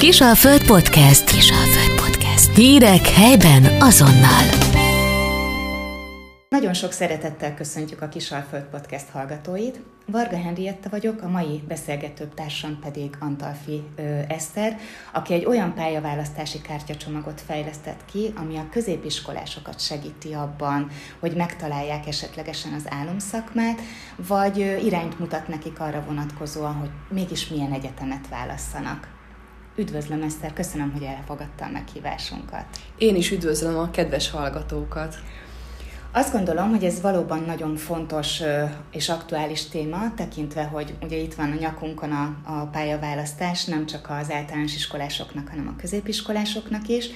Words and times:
Kisalföld 0.00 0.66
Podcast. 0.66 1.30
Kisalföld 1.30 2.00
Podcast. 2.00 2.56
Hírek 2.56 3.06
helyben 3.06 3.64
azonnal. 3.80 4.42
Nagyon 6.48 6.74
sok 6.74 6.92
szeretettel 6.92 7.54
köszöntjük 7.54 8.02
a 8.02 8.08
Kisalföld 8.08 8.64
Podcast 8.64 9.08
hallgatóit. 9.08 9.80
Varga 10.06 10.36
Henrietta 10.36 10.88
vagyok, 10.88 11.22
a 11.22 11.28
mai 11.28 11.62
beszélgető 11.68 12.28
társam 12.34 12.78
pedig 12.78 13.10
Antalfi 13.18 13.82
ö, 13.96 14.02
Eszter, 14.28 14.78
aki 15.12 15.34
egy 15.34 15.44
olyan 15.44 15.74
pályaválasztási 15.74 16.60
kártyacsomagot 16.60 17.40
fejlesztett 17.40 18.04
ki, 18.12 18.32
ami 18.36 18.56
a 18.56 18.68
középiskolásokat 18.70 19.80
segíti 19.80 20.32
abban, 20.32 20.90
hogy 21.18 21.36
megtalálják 21.36 22.06
esetlegesen 22.06 22.72
az 22.72 22.84
álomszakmát, 22.88 23.80
vagy 24.16 24.60
ö, 24.60 24.76
irányt 24.76 25.18
mutat 25.18 25.48
nekik 25.48 25.80
arra 25.80 26.04
vonatkozóan, 26.06 26.74
hogy 26.74 26.90
mégis 27.08 27.48
milyen 27.48 27.72
egyetemet 27.72 28.28
válasszanak. 28.28 29.18
Üdvözlöm 29.80 30.22
Eszter, 30.22 30.52
köszönöm, 30.52 30.92
hogy 30.92 31.02
elfogadta 31.02 31.64
a 31.64 31.70
meghívásunkat. 31.70 32.64
Én 32.98 33.16
is 33.16 33.30
üdvözlöm 33.30 33.78
a 33.78 33.90
kedves 33.90 34.30
hallgatókat. 34.30 35.16
Azt 36.12 36.32
gondolom, 36.32 36.70
hogy 36.70 36.84
ez 36.84 37.00
valóban 37.00 37.42
nagyon 37.46 37.76
fontos 37.76 38.42
és 38.92 39.08
aktuális 39.08 39.68
téma, 39.68 40.14
tekintve, 40.14 40.64
hogy 40.64 40.94
ugye 41.02 41.16
itt 41.16 41.34
van 41.34 41.50
a 41.50 41.60
nyakunkon 41.60 42.10
a, 42.12 42.36
a 42.44 42.66
pályaválasztás, 42.66 43.64
nem 43.64 43.86
csak 43.86 44.10
az 44.20 44.30
általános 44.30 44.74
iskolásoknak, 44.74 45.48
hanem 45.48 45.68
a 45.68 45.80
középiskolásoknak 45.80 46.88
is. 46.88 47.10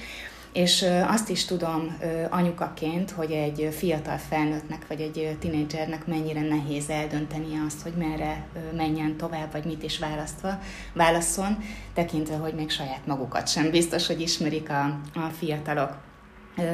És 0.55 0.85
azt 1.07 1.29
is 1.29 1.45
tudom 1.45 1.97
anyukaként, 2.29 3.11
hogy 3.11 3.31
egy 3.31 3.67
fiatal 3.71 4.17
felnőttnek 4.17 4.87
vagy 4.87 5.01
egy 5.01 5.37
tinédzsernek 5.39 6.07
mennyire 6.07 6.41
nehéz 6.41 6.89
eldönteni 6.89 7.61
azt, 7.67 7.81
hogy 7.81 7.93
merre 7.97 8.47
menjen 8.75 9.17
tovább, 9.17 9.51
vagy 9.51 9.65
mit 9.65 9.83
is 9.83 9.99
választva, 9.99 10.59
válaszol, 10.93 11.57
tekintve, 11.93 12.35
hogy 12.35 12.53
még 12.53 12.69
saját 12.69 13.05
magukat 13.05 13.47
sem 13.47 13.69
biztos, 13.69 14.07
hogy 14.07 14.21
ismerik 14.21 14.69
a, 14.69 14.83
a 15.13 15.29
fiatalok. 15.37 15.97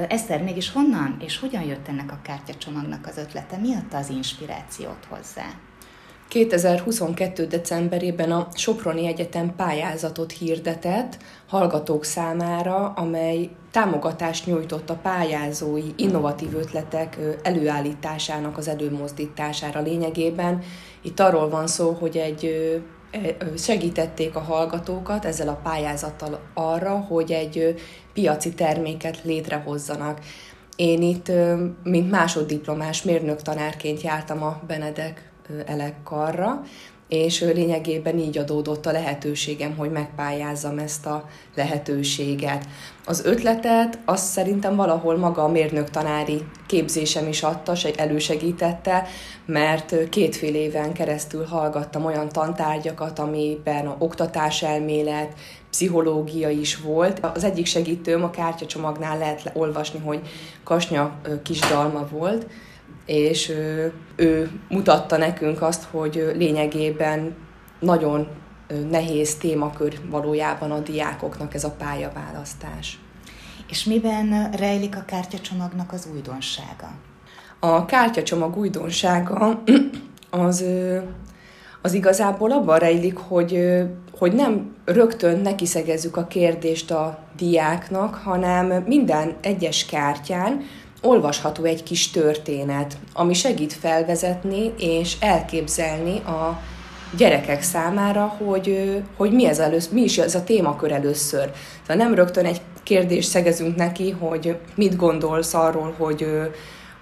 Eszter, 0.08 0.44
mégis 0.44 0.72
honnan 0.72 1.18
és 1.20 1.40
hogyan 1.40 1.64
jött 1.64 1.88
ennek 1.88 2.12
a 2.12 2.20
kártyacsomagnak 2.24 3.08
az 3.08 3.18
ötlete? 3.18 3.58
Mi 3.58 3.74
adta 3.76 3.98
az 3.98 4.09
inspirációt 4.09 5.08
hozzá? 5.09 5.46
2022. 6.28 7.46
decemberében 7.46 8.32
a 8.32 8.48
Soproni 8.54 9.08
Egyetem 9.08 9.56
pályázatot 9.56 10.32
hirdetett 10.32 11.18
hallgatók 11.48 12.04
számára, 12.04 12.90
amely 12.90 13.50
támogatást 13.72 14.46
nyújtott 14.46 14.90
a 14.90 15.00
pályázói 15.02 15.94
innovatív 15.96 16.56
ötletek 16.56 17.18
előállításának 17.44 18.58
az 18.58 18.68
előmozdítására 18.68 19.82
lényegében. 19.82 20.62
Itt 21.02 21.20
arról 21.20 21.50
van 21.50 21.68
szó, 21.68 21.92
hogy 21.92 22.18
egy 22.18 22.72
segítették 23.58 24.36
a 24.36 24.40
hallgatókat 24.40 25.26
ezzel 25.26 25.48
a 25.48 25.60
pályázattal 25.64 26.40
arra, 26.54 26.98
hogy 27.00 27.32
egy 27.32 27.76
piaci 28.14 28.54
terméket 28.54 29.24
létrehozzanak. 29.24 30.20
Én 30.76 31.02
itt, 31.02 31.32
mint 31.84 32.12
másoddiplomás 32.12 33.04
mérnök 33.04 33.42
tanárként 33.42 34.02
jártam 34.02 34.44
a 34.44 34.62
Benedek 34.68 35.32
elekkarra, 35.66 36.62
és 37.12 37.42
lényegében 37.42 38.17
így 38.20 38.38
adódott 38.38 38.86
a 38.86 38.92
lehetőségem, 38.92 39.76
hogy 39.78 39.92
megpályázzam 39.92 40.78
ezt 40.78 41.06
a 41.06 41.30
lehetőséget. 41.56 42.66
Az 43.06 43.26
ötletet 43.26 44.00
azt 44.06 44.26
szerintem 44.26 44.76
valahol 44.76 45.18
maga 45.18 45.44
a 45.44 45.48
mérnök 45.48 45.90
tanári 45.90 46.45
képzésem 46.68 47.28
is 47.28 47.44
adta, 47.44 47.73
elősegítette, 47.95 49.08
mert 49.45 50.09
kétfél 50.09 50.56
éven 50.56 50.94
keresztül 50.94 51.45
hallgattam 51.45 52.06
olyan 52.06 52.30
tantárgyakat, 52.30 53.20
amiben 53.20 53.88
a 53.88 53.96
oktatáselmélet, 54.00 55.34
pszichológia 55.70 56.50
is 56.50 56.78
volt. 56.78 57.20
Az 57.34 57.44
egyik 57.44 57.66
segítőm 57.66 58.23
a 58.23 58.30
kártyacsomagnál 58.30 59.18
lehet 59.18 59.52
olvasni, 59.53 60.00
hogy 60.00 60.22
Kasnya 60.64 61.16
kisdalma 61.44 62.08
volt, 62.12 62.46
és 63.06 63.50
ő, 63.50 63.94
ő 64.16 64.52
mutatta 64.69 65.18
nekünk 65.18 65.62
azt, 65.62 65.84
hogy 65.84 66.31
lényegében 66.35 67.35
nagyon 67.79 68.28
nehéz 68.90 69.35
témakör 69.35 70.00
valójában 70.09 70.72
a 70.72 70.79
diákoknak 70.79 71.53
ez 71.53 71.63
a 71.63 71.75
pályaválasztás. 71.78 73.00
És 73.69 73.84
miben 73.84 74.51
rejlik 74.51 74.96
a 74.96 75.03
kártyacsomagnak 75.06 75.91
az 75.91 76.07
újdonsága? 76.13 76.91
A 77.59 77.85
kártyacsomag 77.85 78.57
újdonsága 78.57 79.63
az, 80.30 80.66
az 81.81 81.94
igazából 81.94 82.51
abban 82.51 82.80
rejlik, 82.80 83.18
hogy, 83.18 83.81
hogy 84.18 84.34
nem 84.34 84.75
rögtön 84.85 85.40
nekiszegezzük 85.40 86.18
a 86.18 86.28
kérdést 86.28 86.91
a 86.91 87.19
diáknak, 87.35 88.16
hanem 88.16 88.84
minden 88.88 89.35
egyes 89.41 89.85
kártyán 89.85 90.62
olvasható 91.01 91.63
egy 91.63 91.84
kis 91.84 92.12
történet, 92.12 92.97
ami 93.13 93.34
segít 93.34 93.73
felvezetni 93.73 94.73
és 94.78 95.16
elképzelni 95.19 96.17
a 96.19 96.59
gyerekek 97.17 97.62
számára, 97.62 98.35
hogy, 98.45 98.97
hogy 99.17 99.31
mi, 99.31 99.45
ez 99.45 99.59
elősz, 99.59 99.88
mi 99.88 100.01
is 100.01 100.17
ez 100.17 100.35
a 100.35 100.44
témakör 100.44 100.91
először. 100.91 101.51
Szóval 101.81 102.06
nem 102.06 102.16
rögtön 102.16 102.45
egy 102.45 102.62
kérdést 102.84 103.29
szegezünk 103.29 103.75
neki, 103.75 104.09
hogy 104.09 104.57
mit 104.75 104.95
gondolsz 104.95 105.53
arról, 105.53 105.95
hogy, 105.97 106.28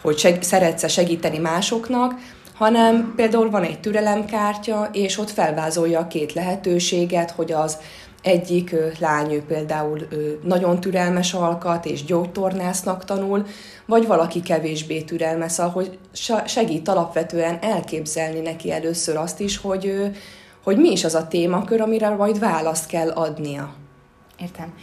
hogy 0.02 0.18
seg, 0.18 0.42
szeretsz 0.42 0.90
segíteni 0.90 1.38
másoknak, 1.38 2.14
hanem 2.54 3.14
például 3.16 3.50
van 3.50 3.64
egy 3.64 3.80
türelemkártya, 3.80 4.90
és 4.92 5.18
ott 5.18 5.30
felvázolja 5.30 6.00
a 6.00 6.08
két 6.08 6.34
lehetőséget, 6.34 7.32
hogy 7.32 7.52
az 7.52 7.78
egyik 8.22 8.76
lány 9.00 9.32
ő 9.32 9.44
például 9.44 10.08
nagyon 10.44 10.80
türelmes 10.80 11.34
alkat 11.34 11.86
és 11.86 12.04
gyógytornásznak 12.04 13.06
tanul, 13.06 13.46
vagy 13.86 14.08
valaki 14.08 14.42
kevésbé 14.42 15.02
türelmes, 15.02 15.52
szóval 15.52 15.72
hogy 15.72 15.98
segít 16.46 16.88
alapvetően 16.88 17.60
elképzelni 17.62 18.40
neki 18.40 18.72
először 18.72 19.18
azt 19.18 19.40
is, 19.40 19.58
hogy, 19.58 20.12
hogy 20.64 20.78
mi 20.78 20.92
is 20.92 21.04
az 21.04 21.16
a 21.16 21.28
témakör, 21.28 21.82
amire 21.82 22.10
majd 22.10 22.40
választ 22.40 22.88
kell 22.88 23.10
adnia. 23.10 23.74
Értem. 24.40 24.74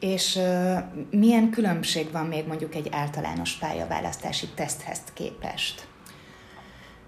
És 0.00 0.36
uh, 0.36 0.76
milyen 1.10 1.50
különbség 1.50 2.12
van 2.12 2.26
még 2.26 2.46
mondjuk 2.46 2.74
egy 2.74 2.88
általános 2.90 3.52
pályaválasztási 3.52 4.48
teszthez 4.54 4.98
képest? 5.14 5.86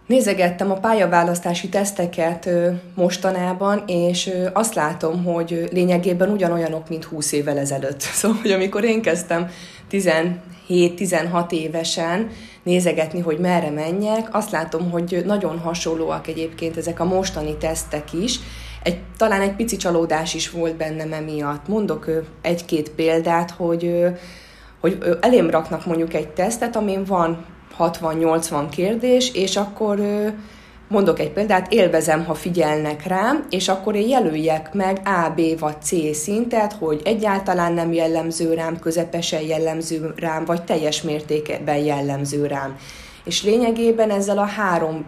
Nézegettem 0.09 0.71
a 0.71 0.75
pályaválasztási 0.75 1.69
teszteket 1.69 2.49
mostanában, 2.95 3.83
és 3.87 4.31
azt 4.53 4.75
látom, 4.75 5.25
hogy 5.25 5.69
lényegében 5.73 6.31
ugyanolyanok, 6.31 6.89
mint 6.89 7.05
20 7.05 7.33
évvel 7.33 7.59
ezelőtt. 7.59 8.01
Szóval, 8.19 8.39
hogy 8.43 8.51
amikor 8.51 8.85
én 8.85 9.03
kezdtem 9.03 9.51
17-16 9.91 11.51
évesen 11.51 12.31
nézegetni, 12.63 13.21
hogy 13.21 13.39
merre 13.39 13.71
menjek, 13.71 14.29
azt 14.33 14.51
látom, 14.51 14.91
hogy 14.91 15.23
nagyon 15.27 15.59
hasonlóak 15.59 16.27
egyébként 16.27 16.77
ezek 16.77 17.01
a 17.01 17.05
mostani 17.05 17.57
tesztek 17.57 18.13
is. 18.13 18.39
Egy, 18.83 18.99
talán 19.17 19.41
egy 19.41 19.55
pici 19.55 19.77
csalódás 19.77 20.35
is 20.35 20.51
volt 20.51 20.77
bennem 20.77 21.13
emiatt. 21.13 21.69
Mondok 21.69 22.11
egy-két 22.43 22.91
példát, 22.91 23.51
hogy, 23.51 24.05
hogy 24.81 24.99
elém 25.21 25.51
raknak 25.51 25.87
mondjuk 25.87 26.15
egy 26.15 26.29
tesztet, 26.29 26.77
amin 26.77 27.05
van 27.05 27.57
60-80 27.79 28.67
kérdés, 28.71 29.35
és 29.35 29.57
akkor 29.57 30.01
mondok 30.89 31.19
egy 31.19 31.31
példát, 31.31 31.73
élvezem, 31.73 32.25
ha 32.25 32.35
figyelnek 32.35 33.07
rám, 33.07 33.47
és 33.51 33.69
akkor 33.69 33.95
én 33.95 34.09
jelöljek 34.09 34.75
meg 34.75 35.01
A, 35.05 35.31
B 35.37 35.59
vagy 35.59 35.83
C 35.83 36.17
szintet, 36.17 36.73
hogy 36.73 37.01
egyáltalán 37.05 37.73
nem 37.73 37.93
jellemző 37.93 38.55
rám, 38.55 38.79
közepesen 38.79 39.43
jellemző 39.43 40.13
rám, 40.17 40.45
vagy 40.45 40.63
teljes 40.63 41.03
mértékben 41.03 41.77
jellemző 41.77 42.47
rám. 42.47 42.77
És 43.25 43.43
lényegében 43.43 44.11
ezzel 44.11 44.39
a 44.39 44.47
három 44.47 45.05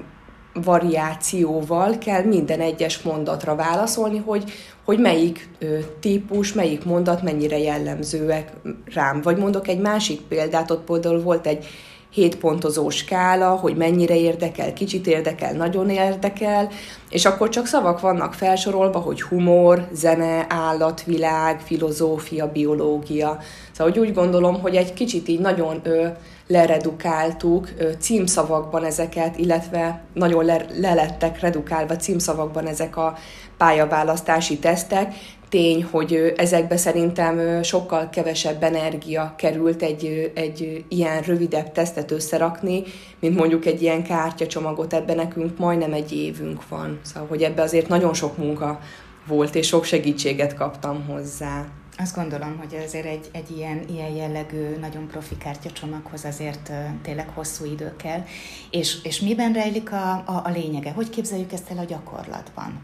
variációval 0.53 1.99
kell 1.99 2.23
minden 2.23 2.61
egyes 2.61 3.03
mondatra 3.03 3.55
válaszolni, 3.55 4.19
hogy, 4.19 4.53
hogy 4.85 4.99
melyik 4.99 5.49
ö, 5.59 5.79
típus, 6.01 6.53
melyik 6.53 6.85
mondat 6.85 7.23
mennyire 7.23 7.59
jellemzőek 7.59 8.53
rám. 8.95 9.21
Vagy 9.23 9.37
mondok 9.37 9.69
egy 9.69 9.81
másik 9.81 10.21
példát, 10.21 10.71
ott 10.71 10.85
például 10.85 11.23
volt 11.23 11.47
egy 11.47 11.67
hétpontozó 12.11 12.91
skála, 12.91 13.51
hogy 13.51 13.77
mennyire 13.77 14.17
érdekel, 14.17 14.73
kicsit 14.73 15.07
érdekel, 15.07 15.53
nagyon 15.53 15.91
érdekel, 15.91 16.69
és 17.11 17.25
akkor 17.25 17.49
csak 17.49 17.67
szavak 17.67 18.01
vannak 18.01 18.35
felsorolva, 18.35 18.99
hogy 18.99 19.23
humor, 19.23 19.89
zene, 19.93 20.47
állatvilág, 20.49 21.61
filozófia, 21.61 22.53
biológia. 22.53 23.39
Szóval 23.73 23.93
úgy 23.97 24.15
gondolom, 24.15 24.61
hogy 24.61 24.77
egy 24.77 24.93
kicsit 24.93 25.29
így 25.29 25.41
nagyon 25.41 25.81
ö, 25.83 26.07
leredukáltuk 26.51 27.69
címszavakban 27.99 28.85
ezeket, 28.85 29.39
illetve 29.39 30.03
nagyon 30.15 30.45
le, 30.45 30.67
lelettek 30.81 31.41
redukálva 31.41 31.97
címszavakban 31.97 32.67
ezek 32.67 32.97
a 32.97 33.17
pályaválasztási 33.57 34.59
tesztek, 34.59 35.15
tény, 35.49 35.85
hogy 35.91 36.33
ezekbe 36.37 36.77
szerintem 36.77 37.63
sokkal 37.63 38.09
kevesebb 38.09 38.63
energia 38.63 39.35
került 39.37 39.83
egy, 39.83 40.33
egy 40.35 40.85
ilyen 40.89 41.23
rövidebb 41.23 41.73
tesztet 41.73 42.11
összerakni, 42.11 42.83
mint 43.21 43.37
mondjuk 43.37 43.67
egy 43.67 43.83
ilyen 43.83 44.03
kártyacsomagot, 44.03 44.95
ebben 44.95 45.17
nekünk 45.17 45.59
majdnem 45.59 45.93
egy 45.93 46.13
évünk 46.13 46.69
van. 46.69 47.01
Szóval, 47.03 47.29
hogy 47.29 47.43
ebbe 47.43 47.63
azért 47.63 47.89
nagyon 47.89 48.15
sok 48.15 48.37
munka 48.37 48.81
volt, 49.27 49.55
és 49.55 49.67
sok 49.67 49.85
segítséget 49.85 50.55
kaptam 50.55 51.05
hozzá. 51.07 51.67
Azt 52.01 52.15
gondolom, 52.15 52.59
hogy 52.59 52.83
azért 52.85 53.07
egy, 53.07 53.29
egy 53.33 53.51
ilyen, 53.57 53.85
ilyen 53.89 54.11
jellegű, 54.11 54.77
nagyon 54.81 55.07
profi 55.07 55.37
kártyacsomaghoz 55.37 56.25
azért 56.25 56.73
tényleg 57.03 57.29
hosszú 57.35 57.65
idő 57.65 57.97
kell. 57.97 58.23
És, 58.71 59.03
és 59.03 59.21
miben 59.21 59.53
rejlik 59.53 59.93
a, 59.93 60.13
a, 60.13 60.43
a 60.45 60.51
lényege? 60.51 60.91
Hogy 60.91 61.11
képzeljük 61.11 61.53
ezt 61.53 61.71
el 61.71 61.79
a 61.79 61.85
gyakorlatban? 61.85 62.81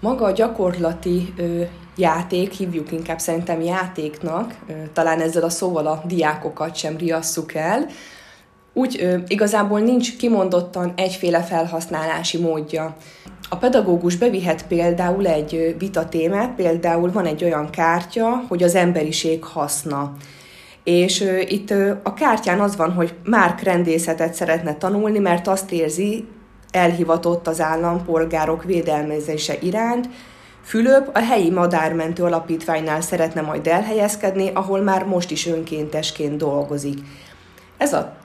Maga 0.00 0.24
a 0.24 0.30
gyakorlati 0.30 1.32
ö, 1.36 1.62
játék, 1.96 2.52
hívjuk 2.52 2.92
inkább 2.92 3.18
szerintem 3.18 3.60
játéknak, 3.60 4.58
ö, 4.66 4.72
talán 4.92 5.20
ezzel 5.20 5.42
a 5.44 5.50
szóval 5.50 5.86
a 5.86 6.02
diákokat 6.06 6.76
sem 6.76 6.96
riasszuk 6.96 7.54
el, 7.54 7.86
úgy 8.78 8.98
ö, 9.00 9.16
igazából 9.26 9.80
nincs 9.80 10.16
kimondottan 10.16 10.92
egyféle 10.96 11.42
felhasználási 11.42 12.38
módja. 12.38 12.96
A 13.48 13.56
pedagógus 13.56 14.16
bevihet 14.16 14.66
például 14.66 15.26
egy 15.26 15.76
vita 15.78 16.08
témát, 16.08 16.54
például 16.54 17.12
van 17.12 17.26
egy 17.26 17.44
olyan 17.44 17.70
kártya, 17.70 18.44
hogy 18.48 18.62
az 18.62 18.74
emberiség 18.74 19.44
haszna. 19.44 20.12
És 20.84 21.20
ö, 21.20 21.38
itt 21.38 21.70
ö, 21.70 21.92
a 22.02 22.14
kártyán 22.14 22.60
az 22.60 22.76
van, 22.76 22.92
hogy 22.92 23.14
Márk 23.24 23.60
rendészetet 23.60 24.34
szeretne 24.34 24.76
tanulni, 24.76 25.18
mert 25.18 25.48
azt 25.48 25.72
érzi, 25.72 26.28
elhivatott 26.70 27.46
az 27.46 27.60
állampolgárok 27.60 28.64
védelmezése 28.64 29.54
iránt, 29.60 30.08
Fülöp 30.62 31.10
a 31.12 31.18
helyi 31.18 31.50
madármentő 31.50 32.22
alapítványnál 32.22 33.00
szeretne 33.00 33.40
majd 33.40 33.66
elhelyezkedni, 33.66 34.50
ahol 34.54 34.80
már 34.80 35.04
most 35.04 35.30
is 35.30 35.46
önkéntesként 35.46 36.36
dolgozik. 36.36 36.98
Ez 37.78 37.92
a 37.92 38.16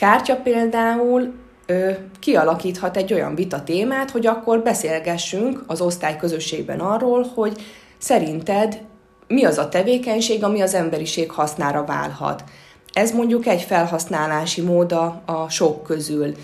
kártya 0.00 0.36
például 0.36 1.32
ö, 1.66 1.90
kialakíthat 2.20 2.96
egy 2.96 3.12
olyan 3.12 3.34
vita 3.34 3.62
témát, 3.62 4.10
hogy 4.10 4.26
akkor 4.26 4.62
beszélgessünk 4.62 5.62
az 5.66 5.80
osztály 5.80 6.16
közösségben 6.16 6.80
arról, 6.80 7.26
hogy 7.34 7.62
szerinted 7.98 8.80
mi 9.26 9.44
az 9.44 9.58
a 9.58 9.68
tevékenység, 9.68 10.44
ami 10.44 10.60
az 10.60 10.74
emberiség 10.74 11.30
hasznára 11.30 11.84
válhat. 11.84 12.44
Ez 12.92 13.12
mondjuk 13.12 13.46
egy 13.46 13.62
felhasználási 13.62 14.60
móda 14.60 15.22
a 15.24 15.48
sok 15.48 15.82
közül. 15.82 16.34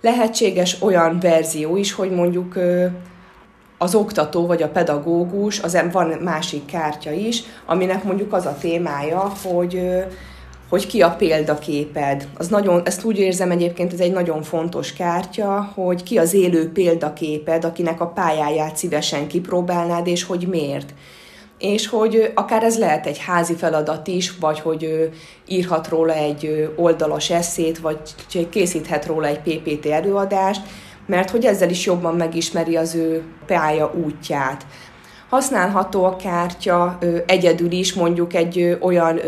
Lehetséges 0.00 0.82
olyan 0.82 1.18
verzió 1.20 1.76
is, 1.76 1.92
hogy 1.92 2.10
mondjuk 2.10 2.56
ö, 2.56 2.86
az 3.78 3.94
oktató 3.94 4.46
vagy 4.46 4.62
a 4.62 4.68
pedagógus, 4.68 5.58
az 5.58 5.82
van 5.92 6.08
másik 6.08 6.64
kártya 6.64 7.10
is, 7.10 7.42
aminek 7.66 8.04
mondjuk 8.04 8.32
az 8.32 8.46
a 8.46 8.56
témája, 8.60 9.32
hogy 9.42 9.74
ö, 9.74 10.00
hogy 10.70 10.86
ki 10.86 11.02
a 11.02 11.10
példaképed. 11.10 12.28
Az 12.36 12.48
nagyon, 12.48 12.82
ezt 12.84 13.04
úgy 13.04 13.18
érzem 13.18 13.50
egyébként, 13.50 13.92
ez 13.92 14.00
egy 14.00 14.12
nagyon 14.12 14.42
fontos 14.42 14.92
kártya, 14.92 15.72
hogy 15.74 16.02
ki 16.02 16.18
az 16.18 16.34
élő 16.34 16.72
példaképed, 16.72 17.64
akinek 17.64 18.00
a 18.00 18.06
pályáját 18.06 18.76
szívesen 18.76 19.26
kipróbálnád, 19.26 20.06
és 20.06 20.24
hogy 20.24 20.46
miért. 20.48 20.94
És 21.58 21.88
hogy 21.88 22.32
akár 22.34 22.62
ez 22.62 22.78
lehet 22.78 23.06
egy 23.06 23.18
házi 23.18 23.54
feladat 23.54 24.06
is, 24.06 24.38
vagy 24.38 24.60
hogy 24.60 25.10
írhat 25.48 25.88
róla 25.88 26.12
egy 26.12 26.70
oldalas 26.76 27.30
eszét, 27.30 27.78
vagy 27.78 27.98
készíthet 28.50 29.06
róla 29.06 29.26
egy 29.26 29.40
PPT 29.40 29.86
előadást, 29.86 30.60
mert 31.06 31.30
hogy 31.30 31.44
ezzel 31.44 31.70
is 31.70 31.86
jobban 31.86 32.14
megismeri 32.14 32.76
az 32.76 32.94
ő 32.94 33.22
pálya 33.46 33.92
útját. 34.04 34.66
Használható 35.28 36.04
a 36.04 36.16
kártya 36.16 36.98
egyedül 37.26 37.70
is, 37.70 37.94
mondjuk 37.94 38.34
egy 38.34 38.78
olyan 38.80 39.20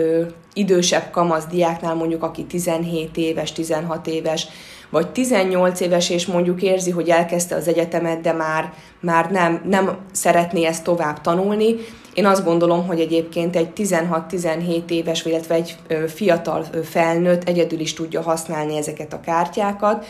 idősebb 0.54 1.10
kamasz 1.10 1.46
diáknál, 1.46 1.94
mondjuk 1.94 2.22
aki 2.22 2.44
17 2.44 3.16
éves, 3.16 3.52
16 3.52 4.06
éves, 4.06 4.46
vagy 4.90 5.08
18 5.08 5.80
éves, 5.80 6.10
és 6.10 6.26
mondjuk 6.26 6.62
érzi, 6.62 6.90
hogy 6.90 7.08
elkezdte 7.08 7.54
az 7.54 7.68
egyetemet, 7.68 8.20
de 8.20 8.32
már, 8.32 8.72
már 9.00 9.30
nem, 9.30 9.62
nem 9.68 9.96
szeretné 10.12 10.64
ezt 10.64 10.84
tovább 10.84 11.20
tanulni. 11.20 11.74
Én 12.14 12.26
azt 12.26 12.44
gondolom, 12.44 12.86
hogy 12.86 13.00
egyébként 13.00 13.56
egy 13.56 13.68
16-17 13.76 14.90
éves, 14.90 15.24
illetve 15.24 15.54
egy 15.54 15.76
fiatal 16.06 16.66
felnőtt 16.84 17.48
egyedül 17.48 17.80
is 17.80 17.94
tudja 17.94 18.22
használni 18.22 18.76
ezeket 18.76 19.12
a 19.12 19.20
kártyákat, 19.20 20.06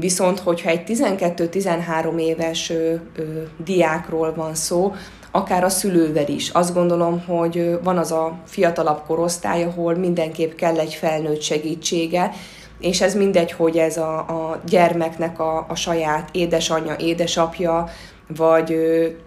Viszont, 0.00 0.38
hogyha 0.38 0.70
egy 0.70 0.82
12-13 0.86 2.20
éves 2.20 2.70
ö, 2.70 2.94
ö, 3.16 3.22
diákról 3.64 4.34
van 4.34 4.54
szó, 4.54 4.94
akár 5.30 5.64
a 5.64 5.68
szülővel 5.68 6.28
is. 6.28 6.48
Azt 6.48 6.74
gondolom, 6.74 7.24
hogy 7.26 7.78
van 7.82 7.98
az 7.98 8.12
a 8.12 8.38
fiatalabb 8.44 9.02
korosztály, 9.06 9.64
ahol 9.64 9.94
mindenképp 9.94 10.54
kell 10.54 10.78
egy 10.78 10.94
felnőtt 10.94 11.40
segítsége, 11.40 12.32
és 12.80 13.00
ez 13.00 13.14
mindegy, 13.14 13.52
hogy 13.52 13.76
ez 13.76 13.96
a, 13.96 14.18
a 14.18 14.60
gyermeknek 14.66 15.40
a, 15.40 15.66
a 15.68 15.74
saját 15.74 16.28
édesanyja, 16.32 16.96
édesapja, 16.98 17.88
vagy, 18.36 18.76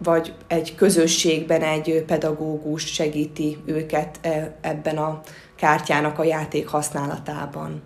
vagy 0.03 0.33
egy 0.47 0.75
közösségben 0.75 1.61
egy 1.61 2.03
pedagógus 2.07 2.85
segíti 2.85 3.57
őket 3.65 4.19
e, 4.21 4.55
ebben 4.61 4.97
a 4.97 5.21
kártyának 5.55 6.19
a 6.19 6.23
játék 6.23 6.67
használatában. 6.67 7.81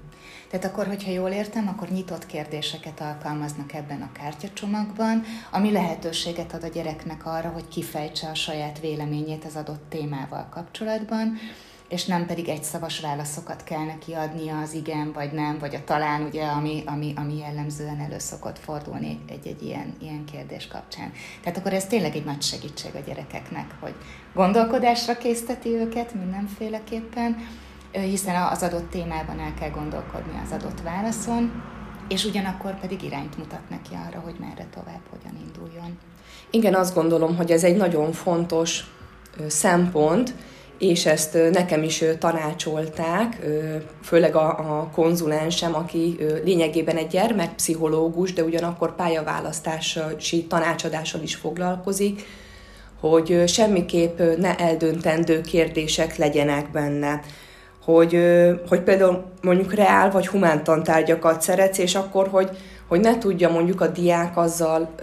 Tehát 0.56 0.72
akkor, 0.72 0.88
hogyha 0.88 1.12
jól 1.12 1.30
értem, 1.30 1.68
akkor 1.68 1.90
nyitott 1.90 2.26
kérdéseket 2.26 3.02
alkalmaznak 3.02 3.74
ebben 3.74 4.02
a 4.02 4.12
kártyacsomagban, 4.12 5.24
ami 5.52 5.72
lehetőséget 5.72 6.54
ad 6.54 6.64
a 6.64 6.68
gyereknek 6.68 7.26
arra, 7.26 7.50
hogy 7.50 7.68
kifejtse 7.68 8.28
a 8.28 8.36
saját 8.36 8.80
véleményét 8.80 9.46
az 9.46 9.56
adott 9.56 9.84
témával 9.90 10.48
kapcsolatban, 10.52 11.38
és 11.90 12.06
nem 12.06 12.26
pedig 12.26 12.48
egy 12.48 12.64
szavas 12.64 13.00
válaszokat 13.00 13.64
kell 13.64 13.84
neki 13.86 14.14
adnia 14.14 14.60
az 14.60 14.74
igen 14.74 15.12
vagy 15.12 15.32
nem, 15.32 15.58
vagy 15.60 15.76
a 15.76 15.84
talán, 15.84 16.22
ugye, 16.22 16.44
ami, 16.44 16.84
ami, 16.86 17.14
ami 17.16 17.38
jellemzően 17.38 18.00
elő 18.00 18.20
szokott 18.20 18.60
fordulni 18.60 19.20
egy-egy 19.28 19.64
ilyen, 19.64 19.96
ilyen 20.02 20.26
kérdés 20.26 20.68
kapcsán. 20.68 21.12
Tehát 21.44 21.58
akkor 21.58 21.74
ez 21.74 21.86
tényleg 21.86 22.16
egy 22.16 22.26
nagy 22.26 22.42
segítség 22.42 22.96
a 22.96 23.04
gyerekeknek, 23.08 23.76
hogy 23.80 23.96
gondolkodásra 24.34 25.18
készteti 25.18 25.70
őket 25.70 26.14
mindenféleképpen, 26.14 27.38
hiszen 28.02 28.36
az 28.52 28.64
adott 28.64 28.90
témában 28.90 29.40
el 29.40 29.54
kell 29.60 29.70
gondolkodni 29.70 30.42
az 30.44 30.52
adott 30.52 30.82
válaszon, 30.82 31.64
és 32.08 32.26
ugyanakkor 32.26 32.80
pedig 32.80 33.04
irányt 33.04 33.38
mutat 33.38 33.70
neki 33.70 33.94
arra, 34.08 34.20
hogy 34.20 34.36
merre 34.40 34.68
tovább, 34.74 35.02
hogyan 35.10 35.40
induljon. 35.46 35.98
Igen, 36.50 36.74
azt 36.74 36.94
gondolom, 36.94 37.36
hogy 37.36 37.52
ez 37.52 37.64
egy 37.64 37.76
nagyon 37.76 38.12
fontos 38.12 38.84
szempont, 39.48 40.34
és 40.78 41.06
ezt 41.06 41.38
nekem 41.52 41.84
is 41.84 42.04
tanácsolták, 42.20 43.40
főleg 44.04 44.36
a, 44.36 44.80
a 44.80 44.90
konzulensem, 44.94 45.76
aki 45.76 46.18
lényegében 46.44 46.98
egy 46.98 47.08
gyermekpszichológus, 47.08 48.34
de 48.34 48.44
ugyanakkor 48.44 48.96
pályaválasztási 48.96 50.46
tanácsadással 50.48 51.22
is 51.22 51.36
foglalkozik, 51.36 52.22
hogy 53.00 53.44
semmiképp 53.48 54.20
ne 54.38 54.56
eldöntendő 54.56 55.42
kérdések 55.42 56.16
legyenek 56.18 56.72
benne 56.72 57.22
hogy, 57.86 58.20
hogy 58.70 58.82
például 58.82 59.24
mondjuk 59.42 59.74
reál 59.74 60.12
vagy 60.12 60.28
humántantárgyakat 60.28 61.42
szeretsz, 61.42 61.78
és 61.78 61.96
akkor, 61.96 62.28
hogy, 62.28 62.50
hogy 62.88 63.00
ne 63.00 63.18
tudja 63.18 63.50
mondjuk 63.50 63.82
a 63.82 63.88
diák 63.88 64.38
azzal 64.38 64.96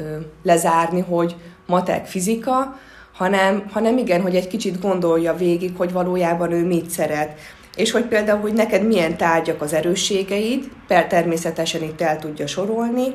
lezárni, 0.42 1.00
hogy 1.00 1.36
matek 1.66 2.06
fizika, 2.06 2.78
hanem, 3.12 3.64
hanem 3.72 3.98
igen, 3.98 4.20
hogy 4.20 4.34
egy 4.34 4.46
kicsit 4.48 4.80
gondolja 4.80 5.34
végig, 5.34 5.72
hogy 5.76 5.92
valójában 5.92 6.52
ő 6.52 6.66
mit 6.66 6.90
szeret. 6.90 7.38
És 7.76 7.90
hogy 7.90 8.04
például, 8.04 8.40
hogy 8.40 8.52
neked 8.52 8.86
milyen 8.86 9.16
tárgyak 9.16 9.62
az 9.62 9.72
erősségeid, 9.72 10.64
per 10.86 11.06
természetesen 11.06 11.82
itt 11.82 12.00
el 12.00 12.18
tudja 12.18 12.46
sorolni, 12.46 13.14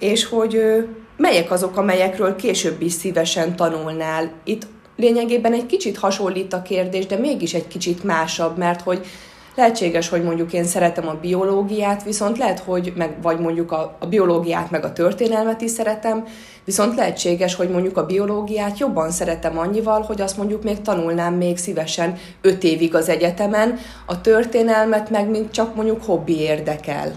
és 0.00 0.24
hogy 0.24 0.60
melyek 1.16 1.50
azok, 1.50 1.76
amelyekről 1.76 2.36
később 2.36 2.82
is 2.82 2.92
szívesen 2.92 3.56
tanulnál. 3.56 4.32
Itt 4.44 4.66
lényegében 4.96 5.52
egy 5.52 5.66
kicsit 5.66 5.98
hasonlít 5.98 6.52
a 6.52 6.62
kérdés, 6.62 7.06
de 7.06 7.16
mégis 7.16 7.54
egy 7.54 7.68
kicsit 7.68 8.04
másabb, 8.04 8.56
mert 8.56 8.80
hogy 8.80 9.06
lehetséges, 9.56 10.08
hogy 10.08 10.22
mondjuk 10.22 10.52
én 10.52 10.64
szeretem 10.64 11.08
a 11.08 11.14
biológiát, 11.14 12.02
viszont 12.02 12.38
lehet, 12.38 12.58
hogy 12.58 12.92
meg, 12.96 13.22
vagy 13.22 13.40
mondjuk 13.40 13.72
a, 13.72 13.96
a 14.00 14.06
biológiát 14.06 14.70
meg 14.70 14.84
a 14.84 14.92
történelmet 14.92 15.60
is 15.60 15.70
szeretem, 15.70 16.24
viszont 16.64 16.96
lehetséges, 16.96 17.54
hogy 17.54 17.70
mondjuk 17.70 17.96
a 17.96 18.06
biológiát 18.06 18.78
jobban 18.78 19.10
szeretem 19.10 19.58
annyival, 19.58 20.02
hogy 20.02 20.20
azt 20.20 20.36
mondjuk 20.36 20.62
még 20.62 20.80
tanulnám 20.80 21.34
még 21.34 21.56
szívesen 21.56 22.18
öt 22.40 22.62
évig 22.62 22.94
az 22.94 23.08
egyetemen, 23.08 23.78
a 24.06 24.20
történelmet 24.20 25.10
meg 25.10 25.28
mint 25.28 25.50
csak 25.50 25.74
mondjuk 25.74 26.04
hobbi 26.04 26.40
érdekel. 26.40 27.12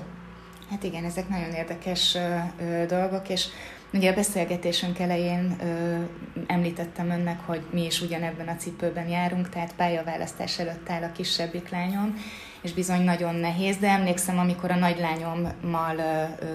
Hát 0.70 0.84
igen, 0.84 1.04
ezek 1.04 1.30
nagyon 1.30 1.52
érdekes 1.54 2.16
ö, 2.16 2.64
ö, 2.64 2.86
dolgok, 2.86 3.30
és 3.30 3.46
Ugye 3.94 4.12
a 4.12 4.16
beszélgetésünk 4.16 5.00
elején 5.00 5.56
ö, 5.62 5.98
említettem 6.48 7.10
önnek, 7.10 7.40
hogy 7.46 7.62
mi 7.72 7.86
is 7.86 8.02
ugyanebben 8.02 8.48
a 8.48 8.56
cipőben 8.56 9.08
járunk, 9.08 9.50
tehát 9.50 9.76
pályaválasztás 9.76 10.60
előtt 10.60 10.90
áll 10.90 11.04
a 11.04 11.12
kisebbik 11.12 11.70
lányom, 11.70 12.16
és 12.62 12.74
bizony 12.74 13.04
nagyon 13.04 13.36
nehéz, 13.36 13.78
de 13.78 13.90
emlékszem, 13.90 14.40
amikor 14.40 14.72
a 14.72 14.76
nagylányommal 14.76 15.96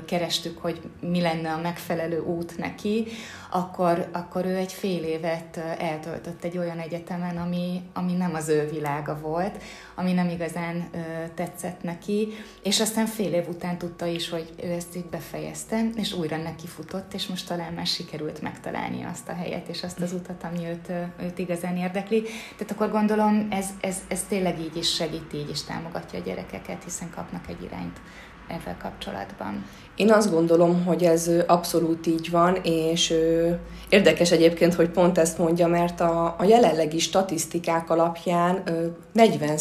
kerestük, 0.04 0.58
hogy 0.58 0.80
mi 1.00 1.20
lenne 1.20 1.52
a 1.52 1.60
megfelelő 1.60 2.20
út 2.20 2.58
neki, 2.58 3.06
akkor, 3.50 4.08
akkor 4.12 4.44
ő 4.44 4.56
egy 4.56 4.72
fél 4.72 5.02
évet 5.02 5.56
eltöltött 5.78 6.44
egy 6.44 6.58
olyan 6.58 6.78
egyetemen, 6.78 7.36
ami, 7.36 7.82
ami 7.92 8.12
nem 8.12 8.34
az 8.34 8.48
ő 8.48 8.68
világa 8.68 9.18
volt, 9.20 9.62
ami 9.94 10.12
nem 10.12 10.28
igazán 10.28 10.90
tetszett 11.34 11.82
neki, 11.82 12.28
és 12.62 12.80
aztán 12.80 13.06
fél 13.06 13.32
év 13.32 13.48
után 13.48 13.78
tudta 13.78 14.06
is, 14.06 14.28
hogy 14.28 14.52
ő 14.62 14.70
ezt 14.70 14.94
itt 14.94 15.10
befejezte, 15.10 15.88
és 15.96 16.12
újra 16.12 16.36
neki 16.36 16.66
futott, 16.66 17.14
és 17.14 17.26
most 17.26 17.48
talán 17.48 17.72
már 17.72 17.86
sikerült 17.86 18.42
megtalálni 18.42 19.04
azt 19.04 19.28
a 19.28 19.34
helyet, 19.34 19.68
és 19.68 19.82
azt 19.82 20.00
az 20.00 20.12
utat, 20.12 20.44
ami 20.44 20.66
őt, 20.66 20.92
őt 21.22 21.38
igazán 21.38 21.76
érdekli. 21.76 22.22
Tehát 22.56 22.72
akkor 22.72 22.90
gondolom, 22.90 23.46
ez, 23.50 23.66
ez, 23.80 23.96
ez 24.08 24.24
tényleg 24.28 24.60
így 24.60 24.76
is 24.76 24.94
segít, 24.94 25.32
így 25.32 25.50
is 25.50 25.64
támogatja 25.94 26.18
a 26.18 26.22
gyerekeket, 26.22 26.84
hiszen 26.84 27.10
kapnak 27.14 27.44
egy 27.48 27.62
irányt 27.62 28.00
ezzel 28.48 28.76
kapcsolatban. 28.82 29.64
Én 29.96 30.12
azt 30.12 30.30
gondolom, 30.30 30.84
hogy 30.84 31.04
ez 31.04 31.30
abszolút 31.46 32.06
így 32.06 32.30
van, 32.30 32.54
és 32.62 33.14
érdekes 33.88 34.30
egyébként, 34.30 34.74
hogy 34.74 34.88
pont 34.88 35.18
ezt 35.18 35.38
mondja, 35.38 35.66
mert 35.66 36.00
a, 36.00 36.34
a 36.38 36.44
jelenlegi 36.44 36.98
statisztikák 36.98 37.90
alapján 37.90 38.62
40 39.12 39.58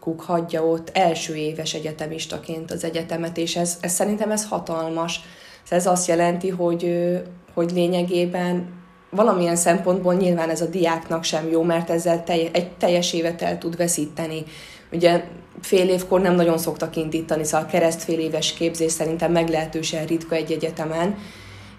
kuk 0.00 0.20
hagyja 0.20 0.64
ott 0.64 0.90
első 0.92 1.34
éves 1.34 1.74
egyetemistaként 1.74 2.70
az 2.70 2.84
egyetemet, 2.84 3.36
és 3.36 3.56
ez, 3.56 3.78
ez 3.80 3.92
szerintem 3.92 4.30
ez 4.30 4.48
hatalmas. 4.48 5.20
Ez 5.68 5.86
azt 5.86 6.08
jelenti, 6.08 6.48
hogy, 6.48 7.08
hogy 7.54 7.70
lényegében 7.70 8.76
valamilyen 9.10 9.56
szempontból 9.56 10.14
nyilván 10.14 10.50
ez 10.50 10.60
a 10.60 10.66
diáknak 10.66 11.24
sem 11.24 11.48
jó, 11.48 11.62
mert 11.62 11.90
ezzel 11.90 12.24
telj, 12.24 12.48
egy 12.52 12.70
teljes 12.72 13.12
évet 13.12 13.42
el 13.42 13.58
tud 13.58 13.76
veszíteni. 13.76 14.44
Ugye 14.92 15.24
fél 15.60 15.88
évkor 15.88 16.20
nem 16.20 16.34
nagyon 16.34 16.58
szoktak 16.58 16.96
indítani, 16.96 17.44
szóval 17.44 17.66
a 17.66 17.70
keresztfél 17.70 18.18
éves 18.18 18.52
képzés 18.52 18.92
szerintem 18.92 19.32
meglehetősen 19.32 20.06
ritka 20.06 20.34
egy 20.34 20.52
egyetemen, 20.52 21.16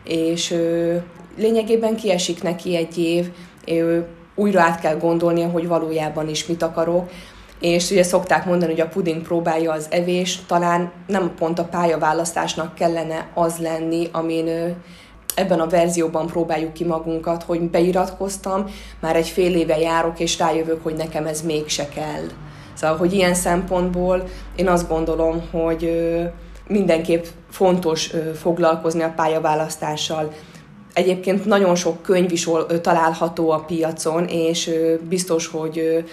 és 0.04 0.51
ö, 0.51 0.96
lényegében 1.38 1.96
kiesik 1.96 2.44
neki 2.44 2.75
egy 2.75 2.98
év, 2.98 3.30
ö, 3.66 4.00
újra 4.36 4.62
át 4.62 4.80
kell 4.80 4.98
gondolnia, 4.98 5.48
hogy 5.48 5.68
valójában 5.68 6.30
is 6.30 6.46
mit 6.46 6.63
akarok, 6.63 7.10
és 7.60 7.92
ugye 7.92 8.04
szokták 8.04 8.46
mondani, 8.46 8.72
hogy 8.72 8.82
a 8.82 8.88
puding 8.88 9.22
próbálja 9.22 9.72
az 9.72 9.88
evés, 9.89 10.39
talán 10.48 10.92
nem 11.08 11.34
pont 11.38 11.60
a 11.60 11.63
pályaválasztásnak 11.63 12.75
kellene 12.75 13.30
az 13.34 13.58
lenni, 13.58 14.08
amin 14.12 14.48
ö, 14.48 14.68
ebben 15.36 15.60
a 15.60 15.68
verzióban 15.68 16.28
próbáljuk 16.28 16.74
ki 16.74 16.84
magunkat, 16.84 17.44
hogy 17.44 17.62
beiratkoztam, 17.62 18.66
már 19.00 19.16
egy 19.16 19.28
fél 19.28 19.56
éve 19.56 19.80
járok, 19.80 20.20
és 20.20 20.38
rájövök, 20.38 20.84
hogy 20.84 20.96
nekem 20.96 21.25
ez 21.25 21.42
mégse 21.42 21.89
kell. 21.89 22.24
Szóval, 22.79 22.98
hogy 22.98 23.13
ilyen 23.13 23.33
szempontból 23.33 24.24
én 24.55 24.67
azt 24.67 24.88
gondolom, 24.89 25.41
hogy 25.51 26.09
mindenképp 26.67 27.24
fontos 27.50 28.12
foglalkozni 28.36 29.01
a 29.01 29.13
pályaválasztással. 29.15 30.31
Egyébként 30.93 31.46
nagyon 31.46 31.75
sok 31.75 32.01
könyv 32.01 32.31
is 32.31 32.50
található 32.81 33.50
a 33.50 33.60
piacon, 33.60 34.25
és 34.25 34.72
biztos, 35.10 35.48
hogy 35.48 36.05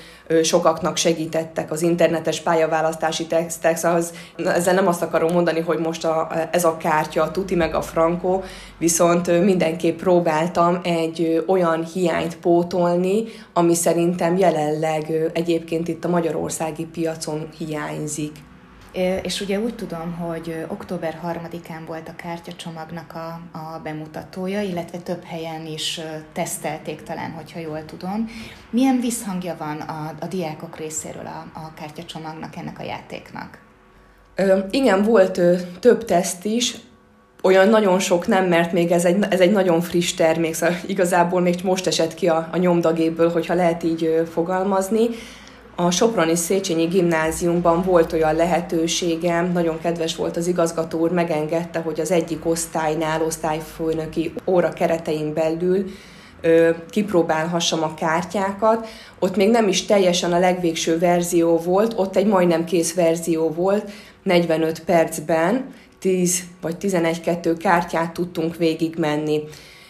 sokaknak 0.42 0.96
segítettek 0.96 1.70
az 1.70 1.82
internetes 1.82 2.40
pályaválasztási 2.40 3.26
textek, 3.26 3.76
szóval 3.76 3.98
az, 3.98 4.12
ezzel 4.36 4.74
nem 4.74 4.86
azt 4.86 5.02
akarom 5.02 5.32
mondani, 5.32 5.60
hogy 5.60 5.78
most 5.78 6.04
a, 6.04 6.28
ez 6.50 6.64
a 6.64 6.76
kártya 6.76 7.22
a 7.22 7.30
tuti 7.30 7.54
meg 7.54 7.74
a 7.74 7.82
frankó, 7.82 8.42
viszont 8.78 9.44
mindenképp 9.44 9.98
próbáltam 9.98 10.80
egy 10.82 11.44
olyan 11.46 11.84
hiányt 11.84 12.36
pótolni, 12.36 13.24
ami 13.52 13.74
szerintem 13.74 14.36
jelenleg 14.36 15.30
egyébként 15.32 15.88
itt 15.88 16.04
a 16.04 16.08
magyarországi 16.08 16.84
piacon 16.84 17.48
hiányzik. 17.58 18.32
És 19.22 19.40
ugye 19.40 19.60
úgy 19.60 19.74
tudom, 19.74 20.12
hogy 20.12 20.64
október 20.68 21.20
3-án 21.26 21.86
volt 21.86 22.08
a 22.08 22.16
kártyacsomagnak 22.16 23.12
a, 23.14 23.58
a 23.58 23.80
bemutatója, 23.82 24.60
illetve 24.60 24.98
több 24.98 25.24
helyen 25.24 25.66
is 25.66 26.00
tesztelték 26.32 27.02
talán, 27.02 27.30
hogyha 27.30 27.58
jól 27.58 27.84
tudom. 27.84 28.28
Milyen 28.70 29.00
visszhangja 29.00 29.56
van 29.58 29.76
a, 29.76 30.14
a 30.20 30.26
diákok 30.26 30.76
részéről 30.76 31.26
a, 31.26 31.58
a 31.58 31.74
kártyacsomagnak, 31.74 32.56
ennek 32.56 32.78
a 32.78 32.82
játéknak? 32.82 33.58
Ö, 34.34 34.58
igen, 34.70 35.02
volt 35.02 35.38
ö, 35.38 35.56
több 35.80 36.04
teszt 36.04 36.44
is, 36.44 36.76
olyan 37.42 37.68
nagyon 37.68 37.98
sok 37.98 38.26
nem, 38.26 38.44
mert 38.44 38.72
még 38.72 38.90
ez 38.90 39.04
egy, 39.04 39.24
ez 39.30 39.40
egy 39.40 39.52
nagyon 39.52 39.80
friss 39.80 40.14
termék, 40.14 40.54
szóval 40.54 40.76
igazából 40.86 41.40
még 41.40 41.60
most 41.62 41.86
esett 41.86 42.14
ki 42.14 42.28
a, 42.28 42.48
a 42.52 42.56
nyomdagéből, 42.56 43.30
hogyha 43.30 43.54
lehet 43.54 43.82
így 43.82 44.04
ö, 44.04 44.24
fogalmazni 44.24 45.08
a 45.78 45.90
Soproni 45.90 46.34
Széchenyi 46.34 46.84
gimnáziumban 46.84 47.82
volt 47.82 48.12
olyan 48.12 48.34
lehetőségem, 48.34 49.52
nagyon 49.52 49.80
kedves 49.80 50.16
volt 50.16 50.36
az 50.36 50.46
igazgató 50.46 50.98
úr, 50.98 51.10
megengedte, 51.10 51.78
hogy 51.78 52.00
az 52.00 52.10
egyik 52.10 52.46
osztálynál, 52.46 53.22
osztályfőnöki 53.22 54.32
óra 54.46 54.68
keretein 54.68 55.34
belül 55.34 55.84
kipróbálhassam 56.90 57.82
a 57.82 57.94
kártyákat. 57.94 58.88
Ott 59.18 59.36
még 59.36 59.50
nem 59.50 59.68
is 59.68 59.84
teljesen 59.84 60.32
a 60.32 60.38
legvégső 60.38 60.98
verzió 60.98 61.58
volt, 61.58 61.92
ott 61.96 62.16
egy 62.16 62.26
majdnem 62.26 62.64
kész 62.64 62.94
verzió 62.94 63.48
volt, 63.48 63.90
45 64.22 64.84
percben 64.84 65.74
10 65.98 66.42
vagy 66.60 66.76
11-2 66.80 67.56
kártyát 67.58 68.12
tudtunk 68.12 68.56
végigmenni. 68.56 69.42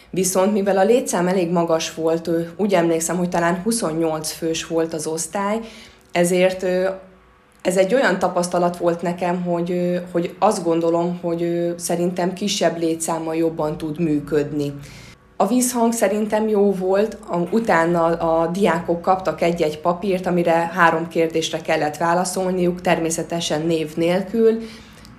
Viszont 0.09 0.53
mivel 0.53 0.77
a 0.77 0.83
létszám 0.83 1.27
elég 1.27 1.51
magas 1.51 1.93
volt, 1.93 2.29
úgy 2.57 2.73
emlékszem, 2.73 3.17
hogy 3.17 3.29
talán 3.29 3.61
28 3.63 4.31
fős 4.31 4.67
volt 4.67 4.93
az 4.93 5.07
osztály, 5.07 5.59
ezért 6.11 6.63
ez 7.61 7.77
egy 7.77 7.93
olyan 7.93 8.19
tapasztalat 8.19 8.77
volt 8.77 9.01
nekem, 9.01 9.43
hogy, 9.43 10.01
hogy 10.11 10.35
azt 10.39 10.63
gondolom, 10.63 11.19
hogy 11.21 11.73
szerintem 11.77 12.33
kisebb 12.33 12.77
létszámmal 12.77 13.35
jobban 13.35 13.77
tud 13.77 13.99
működni. 13.99 14.73
A 15.39 15.47
vízhang 15.47 15.93
szerintem 15.93 16.47
jó 16.47 16.71
volt, 16.71 17.17
utána 17.51 18.05
a 18.05 18.47
diákok 18.47 19.01
kaptak 19.01 19.41
egy-egy 19.41 19.79
papírt, 19.79 20.25
amire 20.25 20.71
három 20.73 21.07
kérdésre 21.07 21.61
kellett 21.61 21.97
válaszolniuk, 21.97 22.81
természetesen 22.81 23.65
név 23.65 23.95
nélkül, 23.95 24.61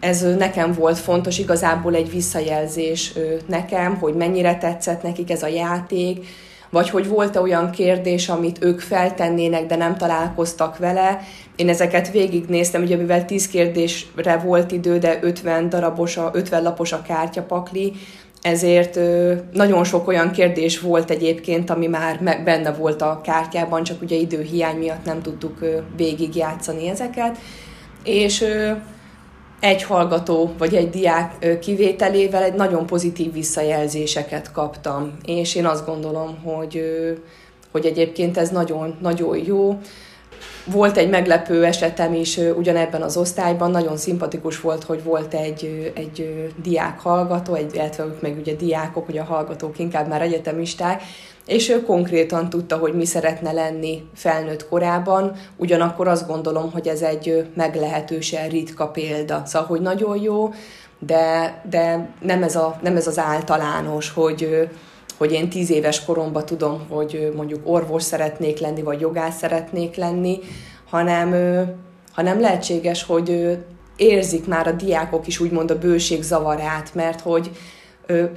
ez 0.01 0.37
nekem 0.37 0.73
volt 0.73 0.99
fontos, 0.99 1.39
igazából 1.39 1.95
egy 1.95 2.11
visszajelzés 2.11 3.13
nekem, 3.47 3.97
hogy 3.97 4.15
mennyire 4.15 4.57
tetszett 4.57 5.03
nekik 5.03 5.31
ez 5.31 5.43
a 5.43 5.47
játék, 5.47 6.27
vagy 6.71 6.91
hogy 6.91 7.09
volt-e 7.09 7.41
olyan 7.41 7.71
kérdés, 7.71 8.29
amit 8.29 8.65
ők 8.65 8.81
feltennének, 8.81 9.67
de 9.67 9.77
nem 9.77 9.97
találkoztak 9.97 10.79
vele. 10.79 11.21
Én 11.57 11.69
ezeket 11.69 12.11
végignéztem, 12.11 12.83
ugye 12.83 12.97
mivel 12.97 13.25
10 13.25 13.49
kérdésre 13.49 14.37
volt 14.37 14.73
idő, 14.73 14.99
de 14.99 15.19
50 15.23 15.69
darabos, 15.69 16.17
a, 16.17 16.31
50 16.33 16.63
lapos 16.63 16.93
a 16.93 17.03
kártyapakli, 17.03 17.93
ezért 18.43 18.99
nagyon 19.53 19.85
sok 19.85 20.09
olyan 20.09 20.31
kérdés 20.31 20.81
volt 20.81 21.11
egyébként, 21.11 21.71
ami 21.71 21.87
már 21.87 22.43
benne 22.45 22.73
volt 22.73 23.03
a 23.03 23.21
kártyában, 23.25 23.83
csak 23.83 24.03
ugye 24.03 24.17
időhiány 24.17 24.77
miatt 24.77 25.05
nem 25.05 25.23
tudtuk 25.23 25.59
végigjátszani 25.97 26.89
ezeket. 26.89 27.39
És 28.05 28.45
egy 29.61 29.83
hallgató 29.83 30.53
vagy 30.59 30.75
egy 30.75 30.91
diák 30.91 31.59
kivételével 31.61 32.43
egy 32.43 32.55
nagyon 32.55 32.87
pozitív 32.87 33.33
visszajelzéseket 33.33 34.53
kaptam, 34.53 35.17
és 35.25 35.55
én 35.55 35.67
azt 35.67 35.87
gondolom, 35.87 36.39
hogy, 36.45 36.83
hogy 37.73 37.87
egyébként 37.87 38.37
ez 38.39 38.51
nagyon, 38.51 38.97
nagyon 39.01 39.37
jó. 39.45 39.79
Volt 40.71 40.97
egy 40.97 41.09
meglepő 41.09 41.65
esetem 41.65 42.15
is 42.15 42.37
ugyanebben 42.57 43.03
az 43.03 43.17
osztályban, 43.17 43.71
nagyon 43.71 43.97
szimpatikus 43.97 44.61
volt, 44.61 44.85
hogy 44.85 45.03
volt 45.03 45.35
egy, 45.35 45.93
egy 45.95 46.49
diák 46.63 47.01
hallgató, 47.01 47.55
egy, 47.55 47.75
illetve 47.75 48.05
ők 48.05 48.21
meg 48.21 48.37
ugye 48.39 48.55
diákok, 48.55 49.09
ugye 49.09 49.21
a 49.21 49.25
hallgatók 49.25 49.79
inkább 49.79 50.09
már 50.09 50.23
egyetemisták, 50.23 51.03
és 51.47 51.69
ő 51.69 51.83
konkrétan 51.83 52.51
tudta, 52.51 52.77
hogy 52.77 52.95
mi 52.95 53.05
szeretne 53.05 53.53
lenni 53.53 54.03
felnőtt 54.15 54.69
korában, 54.69 55.33
ugyanakkor 55.57 56.09
azt 56.09 56.27
gondolom, 56.27 56.73
hogy 56.73 56.89
ez 56.89 57.03
egy 57.03 57.47
meglehetősen 57.55 58.49
ritka 58.49 58.89
példa. 58.89 59.43
Szóval, 59.47 59.69
hogy 59.69 59.81
nagyon 59.81 60.23
jó, 60.23 60.51
de, 60.99 61.63
de 61.71 62.09
nem, 62.21 62.43
ez 62.43 62.57
a, 62.57 62.79
nem 62.83 62.97
ez 62.97 63.07
az 63.07 63.19
általános, 63.19 64.11
hogy, 64.11 64.69
hogy 65.19 65.33
én 65.33 65.49
tíz 65.49 65.71
éves 65.71 66.05
koromban 66.05 66.47
tudom, 66.47 66.87
hogy 66.89 67.33
mondjuk 67.37 67.61
orvos 67.65 68.03
szeretnék 68.03 68.59
lenni, 68.59 68.83
vagy 68.83 69.01
jogász 69.01 69.39
szeretnék 69.39 69.97
lenni, 69.97 70.39
hanem, 70.91 71.35
hanem 72.13 72.41
lehetséges, 72.41 73.05
hogy 73.05 73.59
érzik 73.97 74.47
már 74.47 74.67
a 74.67 74.73
diákok 74.73 75.27
is 75.27 75.41
úgymond 75.41 75.71
a 75.71 75.79
bőség 75.79 76.23
zavarát, 76.23 76.95
mert 76.95 77.21
hogy 77.21 77.51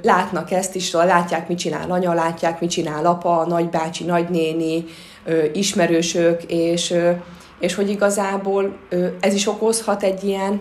látnak 0.02 0.50
ezt 0.50 0.74
is, 0.74 0.92
látják, 0.92 1.48
mit 1.48 1.58
csinál 1.58 1.90
anya, 1.90 2.12
látják, 2.12 2.60
mit 2.60 2.70
csinál 2.70 3.06
apa, 3.06 3.44
nagybácsi, 3.48 4.04
nagynéni, 4.04 4.84
ismerősök, 5.52 6.42
és, 6.42 6.94
és 7.60 7.74
hogy 7.74 7.90
igazából 7.90 8.76
ez 9.20 9.34
is 9.34 9.46
okozhat 9.46 10.02
egy 10.02 10.24
ilyen 10.24 10.60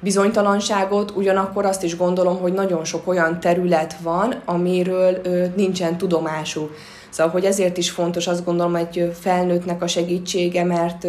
bizonytalanságot, 0.00 1.12
ugyanakkor 1.16 1.64
azt 1.64 1.82
is 1.82 1.96
gondolom, 1.96 2.38
hogy 2.38 2.52
nagyon 2.52 2.84
sok 2.84 3.08
olyan 3.08 3.40
terület 3.40 3.96
van, 4.02 4.42
amiről 4.44 5.20
nincsen 5.56 5.98
tudomásuk. 5.98 6.74
Szóval, 7.10 7.32
hogy 7.32 7.44
ezért 7.44 7.76
is 7.76 7.90
fontos 7.90 8.26
azt 8.26 8.44
gondolom 8.44 8.74
egy 8.74 9.12
felnőttnek 9.20 9.82
a 9.82 9.86
segítsége, 9.86 10.64
mert 10.64 11.06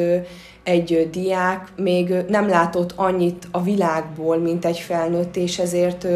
egy 0.64 1.10
diák 1.12 1.68
még 1.76 2.14
nem 2.28 2.48
látott 2.48 2.94
annyit 2.96 3.48
a 3.52 3.62
világból, 3.62 4.38
mint 4.38 4.66
egy 4.66 4.80
felnőtt, 4.80 5.36
és 5.36 5.60
ezért 5.60 6.08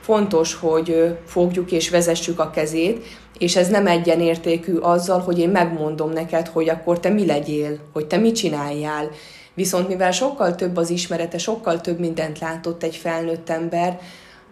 fontos, 0.00 0.54
hogy 0.54 1.16
fogjuk 1.26 1.72
és 1.72 1.90
vezessük 1.90 2.40
a 2.40 2.50
kezét, 2.50 3.04
és 3.38 3.56
ez 3.56 3.68
nem 3.68 3.86
egyenértékű 3.86 4.76
azzal, 4.76 5.20
hogy 5.20 5.38
én 5.38 5.48
megmondom 5.48 6.10
neked, 6.10 6.46
hogy 6.46 6.68
akkor 6.68 7.00
te 7.00 7.08
mi 7.08 7.26
legyél, 7.26 7.78
hogy 7.92 8.06
te 8.06 8.16
mit 8.16 8.34
csináljál. 8.34 9.10
Viszont 9.56 9.88
mivel 9.88 10.10
sokkal 10.10 10.54
több 10.54 10.76
az 10.76 10.90
ismerete, 10.90 11.38
sokkal 11.38 11.80
több 11.80 11.98
mindent 11.98 12.38
látott 12.38 12.82
egy 12.82 12.96
felnőtt 12.96 13.50
ember, 13.50 13.98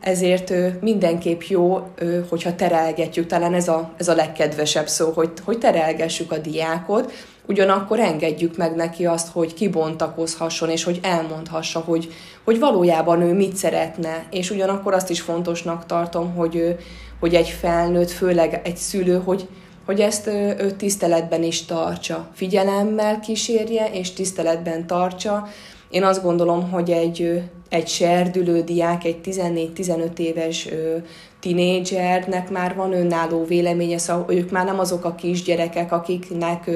ezért 0.01 0.53
mindenképp 0.81 1.41
jó, 1.41 1.89
hogyha 2.29 2.55
terelgetjük, 2.55 3.27
talán 3.27 3.55
ez 3.55 3.69
a, 3.69 3.93
ez 3.97 4.09
a 4.09 4.15
legkedvesebb 4.15 4.89
szó, 4.89 5.11
hogy, 5.15 5.31
hogy 5.45 5.59
terelgessük 5.59 6.33
a 6.33 6.39
diákot, 6.39 7.13
ugyanakkor 7.47 8.01
engedjük 8.01 8.57
meg 8.57 8.75
neki 8.75 9.07
azt, 9.07 9.29
hogy 9.29 9.55
kibontakozhasson, 9.55 10.71
és 10.71 10.85
hogy 10.85 11.01
elmondhassa, 11.03 11.81
hogy, 11.81 12.13
hogy 12.45 12.59
valójában 12.59 13.23
ő 13.23 13.33
mit 13.33 13.57
szeretne, 13.57 14.27
és 14.31 14.51
ugyanakkor 14.51 14.95
azt 14.95 15.11
is 15.11 15.21
fontosnak 15.21 15.87
tartom, 15.87 16.35
hogy, 16.35 16.77
hogy 17.21 17.35
egy 17.35 17.49
felnőtt, 17.49 18.11
főleg 18.11 18.61
egy 18.65 18.77
szülő, 18.77 19.21
hogy, 19.25 19.49
hogy 19.85 20.01
ezt 20.01 20.27
ő 20.27 20.71
tiszteletben 20.77 21.43
is 21.43 21.65
tartsa, 21.65 22.29
figyelemmel 22.33 23.21
kísérje, 23.21 23.91
és 23.93 24.13
tiszteletben 24.13 24.87
tartsa. 24.87 25.49
Én 25.91 26.05
azt 26.05 26.23
gondolom, 26.23 26.71
hogy 26.71 26.91
egy, 26.91 27.43
egy 27.69 27.89
serdülő 27.89 28.63
diák, 28.63 29.05
egy 29.05 29.19
14-15 29.25 30.19
éves 30.19 30.69
tinédzsernek 31.41 32.51
már 32.51 32.75
van 32.75 32.93
önálló 32.93 33.45
véleménye, 33.45 33.99
szóval 33.99 34.35
ők 34.35 34.51
már 34.51 34.65
nem 34.65 34.79
azok 34.79 35.05
a 35.05 35.15
kisgyerekek, 35.15 35.93
akiknek 35.93 36.71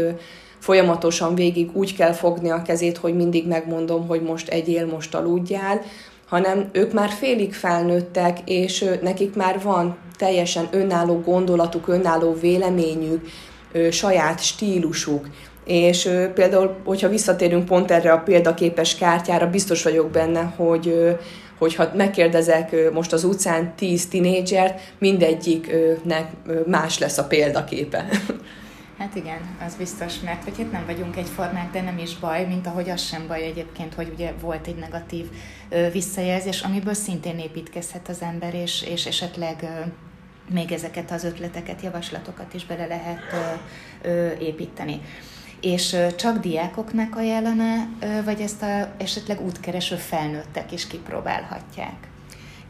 folyamatosan 0.59 1.35
végig 1.35 1.77
úgy 1.77 1.97
kell 1.97 2.13
fogni 2.13 2.51
a 2.51 2.63
kezét, 2.63 2.97
hogy 2.97 3.15
mindig 3.15 3.47
megmondom, 3.47 4.07
hogy 4.07 4.23
most 4.23 4.49
egyél, 4.49 4.87
most 4.87 5.15
aludjál, 5.15 5.81
hanem 6.29 6.69
ők 6.73 6.93
már 6.93 7.11
félig 7.11 7.55
felnőttek, 7.55 8.39
és 8.45 8.85
nekik 9.03 9.35
már 9.35 9.63
van 9.63 9.97
teljesen 10.17 10.69
önálló 10.71 11.21
gondolatuk, 11.21 11.89
önálló 11.89 12.37
véleményük, 12.41 13.29
saját 13.91 14.43
stílusuk. 14.43 15.29
És 15.65 16.09
például, 16.35 16.77
hogyha 16.85 17.09
visszatérünk 17.09 17.65
pont 17.65 17.91
erre 17.91 18.13
a 18.13 18.19
példaképes 18.19 18.95
kártyára, 18.95 19.51
biztos 19.51 19.83
vagyok 19.83 20.11
benne, 20.11 20.55
hogy 20.57 21.17
hogyha 21.59 21.91
megkérdezek 21.95 22.93
most 22.93 23.13
az 23.13 23.25
utcán 23.25 23.73
tíz 23.77 24.07
tinédzsert, 24.07 24.81
mindegyiknek 24.99 26.31
más 26.67 26.99
lesz 26.99 27.19
a 27.19 27.25
példaképe. 27.25 28.05
Hát 28.99 29.15
igen, 29.15 29.39
az 29.67 29.75
biztos, 29.75 30.21
mert 30.21 30.45
hogy 30.45 30.59
itt 30.59 30.73
nem 30.73 30.87
vagyunk 30.87 31.17
egyformák, 31.17 31.71
de 31.71 31.81
nem 31.83 31.99
is 31.99 32.19
baj, 32.19 32.47
mint 32.47 32.67
ahogy 32.67 32.91
az 32.91 33.03
sem 33.03 33.27
baj 33.27 33.43
egyébként, 33.43 33.95
hogy 33.95 34.11
ugye 34.15 34.33
volt 34.41 34.67
egy 34.67 34.77
negatív 34.77 35.27
ö, 35.69 35.91
visszajelzés, 35.91 36.61
amiből 36.61 36.95
szintén 36.95 37.39
építkezhet 37.39 38.09
az 38.09 38.23
ember, 38.23 38.55
és, 38.55 38.83
és 38.83 39.07
esetleg 39.07 39.57
ö, 39.63 39.89
még 40.55 40.73
ezeket 40.73 41.11
az 41.11 41.25
ötleteket, 41.25 41.83
javaslatokat 41.83 42.55
is 42.55 42.67
bele 42.67 42.87
lehet 42.87 43.21
ö, 43.33 44.09
ö, 44.09 44.31
építeni. 44.39 45.01
És 45.61 45.93
ö, 45.93 46.15
csak 46.15 46.39
diákoknak 46.39 47.17
ajánlaná, 47.17 47.87
ö, 48.01 48.25
vagy 48.25 48.41
ezt 48.41 48.63
a 48.63 48.89
esetleg 48.99 49.41
útkereső 49.41 49.97
felnőttek 49.97 50.73
is 50.73 50.87
kipróbálhatják? 50.87 51.97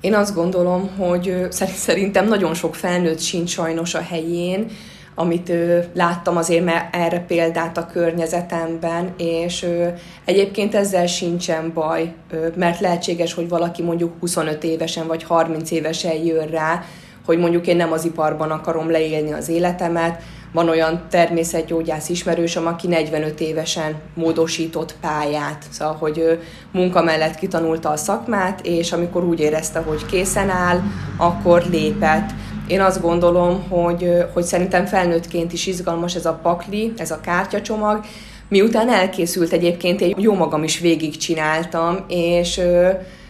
Én 0.01 0.15
azt 0.15 0.35
gondolom, 0.35 0.97
hogy 0.97 1.47
szerintem 1.75 2.29
nagyon 2.29 2.55
sok 2.55 2.75
felnőtt 2.75 3.21
sincs 3.21 3.51
sajnos 3.51 3.95
a 3.95 4.03
helyén, 4.03 4.71
amit 5.19 5.49
ö, 5.49 5.79
láttam 5.95 6.37
azért 6.37 6.65
mert 6.65 6.95
erre 6.97 7.21
példát 7.21 7.77
a 7.77 7.87
környezetemben, 7.87 9.15
és 9.17 9.63
ö, 9.63 9.87
egyébként 10.25 10.75
ezzel 10.75 11.07
sincsen 11.07 11.73
baj, 11.75 12.13
mert 12.57 12.81
lehetséges, 12.81 13.35
hogy 13.35 13.49
valaki 13.49 13.83
mondjuk 13.83 14.13
25 14.21 14.65
évesen 14.65 15.07
vagy 15.07 15.23
30 15.23 15.71
évesen 15.71 16.15
jön 16.25 16.47
rá, 16.47 16.83
hogy 17.27 17.39
mondjuk 17.39 17.67
én 17.67 17.77
nem 17.77 17.93
az 17.93 18.05
iparban 18.05 18.51
akarom 18.51 18.91
leélni 18.91 19.33
az 19.33 19.49
életemet, 19.49 20.23
van 20.53 20.69
olyan 20.69 21.03
természetgyógyász 21.11 22.09
ismerősöm, 22.09 22.67
aki 22.67 22.87
45 22.87 23.41
évesen 23.41 23.95
módosított 24.15 24.95
pályát, 25.01 25.65
szóval, 25.71 25.95
hogy 25.95 26.19
ő 26.19 26.41
munka 26.73 27.03
mellett 27.03 27.35
kitanulta 27.35 27.91
a 27.91 27.97
szakmát, 27.97 28.61
és 28.67 28.93
amikor 28.93 29.25
úgy 29.25 29.41
érezte, 29.41 29.79
hogy 29.79 30.07
készen 30.07 30.51
áll, 30.51 30.81
akkor 31.17 31.63
lépett. 31.71 32.31
Én 32.69 32.81
azt 32.81 33.01
gondolom, 33.01 33.69
hogy, 33.69 34.25
hogy 34.33 34.45
szerintem 34.45 34.87
felnőttként 34.87 35.53
is 35.53 35.67
izgalmas 35.67 36.15
ez 36.15 36.27
a 36.27 36.39
pakli, 36.43 36.93
ez 36.97 37.11
a 37.11 37.21
kártyacsomag. 37.21 38.05
Miután 38.49 38.89
elkészült 38.89 39.53
egyébként, 39.53 40.01
én 40.01 40.15
jó 40.19 40.35
magam 40.35 40.65
is 40.65 40.79
végigcsináltam, 40.79 42.05
és 42.09 42.61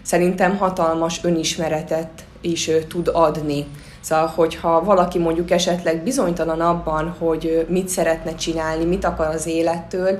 szerintem 0.03 0.57
hatalmas 0.57 1.20
önismeretet 1.22 2.09
is 2.40 2.70
tud 2.88 3.11
adni. 3.12 3.66
Szóval, 4.01 4.27
hogyha 4.27 4.85
valaki 4.85 5.18
mondjuk 5.18 5.51
esetleg 5.51 6.03
bizonytalan 6.03 6.61
abban, 6.61 7.14
hogy 7.18 7.66
mit 7.68 7.88
szeretne 7.88 8.35
csinálni, 8.35 8.85
mit 8.85 9.05
akar 9.05 9.27
az 9.27 9.46
élettől, 9.46 10.18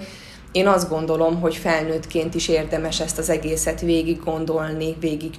én 0.53 0.67
azt 0.67 0.89
gondolom, 0.89 1.41
hogy 1.41 1.57
felnőttként 1.57 2.35
is 2.35 2.49
érdemes 2.49 3.01
ezt 3.01 3.19
az 3.19 3.31
egészet 3.31 3.81
végig 3.81 4.25
gondolni, 4.25 4.97
végig 5.01 5.31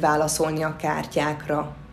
válaszolni 0.00 0.62
a 0.62 0.76
kártyákra. 0.80 1.83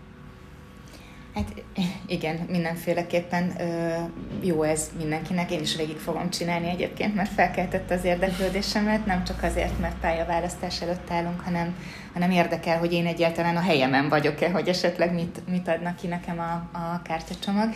Hát 1.35 1.63
igen, 2.07 2.35
mindenféleképpen 2.49 3.61
ö, 3.61 3.95
jó 4.41 4.63
ez 4.63 4.91
mindenkinek. 4.97 5.51
Én 5.51 5.59
is 5.59 5.75
végig 5.75 5.97
fogom 5.97 6.29
csinálni 6.29 6.69
egyébként, 6.69 7.15
mert 7.15 7.31
felkeltett 7.33 7.91
az 7.91 8.03
érdeklődésemet, 8.03 9.05
nem 9.05 9.23
csak 9.23 9.43
azért, 9.43 9.79
mert 9.79 9.99
pályaválasztás 9.99 10.81
előtt 10.81 11.11
állunk, 11.11 11.39
hanem, 11.39 11.75
hanem 12.13 12.31
érdekel, 12.31 12.79
hogy 12.79 12.93
én 12.93 13.05
egyáltalán 13.05 13.55
a 13.55 13.61
helyemen 13.61 14.09
vagyok-e, 14.09 14.51
hogy 14.51 14.67
esetleg 14.67 15.13
mit, 15.13 15.41
mit 15.49 15.67
adnak 15.67 15.95
ki 15.95 16.07
nekem 16.07 16.39
a, 16.39 16.77
a 16.77 17.01
kártyacsomag. 17.03 17.69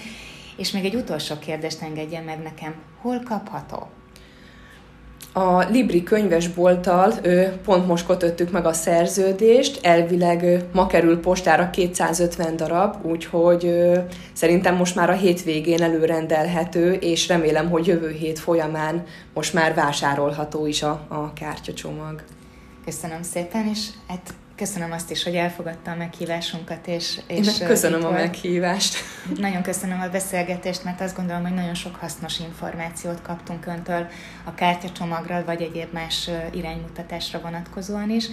És 0.58 0.72
még 0.72 0.86
egy 0.86 0.96
utolsó 0.96 1.40
kérdést 1.40 1.82
engedjen 1.82 2.24
meg 2.24 2.42
nekem. 2.42 2.76
Hol 3.02 3.22
kapható? 3.24 3.90
A 5.38 5.70
Libri 5.70 6.04
könyvesbolttal 6.04 7.14
pont 7.64 7.88
most 7.88 8.06
kötöttük 8.06 8.52
meg 8.52 8.66
a 8.66 8.74
szerződést, 8.74 9.86
elvileg 9.86 10.64
ma 10.74 10.88
kerül 10.88 11.20
postára 11.20 11.70
250 11.70 12.56
darab, 12.56 13.06
úgyhogy 13.06 13.92
szerintem 14.34 14.76
most 14.76 14.96
már 14.96 15.10
a 15.10 15.14
hétvégén 15.14 15.82
előrendelhető, 15.82 16.94
és 16.94 17.28
remélem, 17.28 17.70
hogy 17.70 17.88
jövő 17.88 18.10
hét 18.10 18.40
folyamán 18.40 19.04
most 19.34 19.54
már 19.54 19.74
vásárolható 19.74 20.66
is 20.66 20.84
a, 20.84 21.06
a 21.08 21.34
kártyacsomag. 21.34 22.24
Köszönöm 22.86 23.22
szépen, 23.22 23.68
és 23.68 23.88
hát 24.08 24.34
Köszönöm 24.56 24.92
azt 24.92 25.12
is, 25.12 25.24
hogy 25.24 25.36
elfogadta 25.36 25.92
a 25.92 25.96
meghívásunkat. 25.96 26.88
És, 26.88 27.20
és 27.28 27.60
Én 27.60 27.68
köszönöm 27.68 28.06
a 28.06 28.12
meghívást. 28.12 28.96
Nagyon 29.38 29.62
köszönöm 29.62 30.02
a 30.02 30.10
beszélgetést, 30.10 30.84
mert 30.84 31.02
azt 31.02 31.16
gondolom, 31.16 31.42
hogy 31.42 31.54
nagyon 31.54 31.74
sok 31.74 31.96
hasznos 31.96 32.40
információt 32.40 33.22
kaptunk 33.22 33.66
öntől 33.66 34.08
a 34.44 34.54
kártyacsomagra, 34.54 35.44
vagy 35.46 35.62
egyéb 35.62 35.94
más 35.94 36.30
iránymutatásra 36.54 37.40
vonatkozóan 37.40 38.10
is, 38.10 38.26